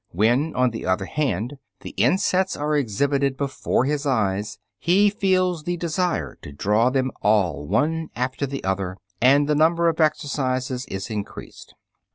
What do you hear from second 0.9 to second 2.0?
hand, the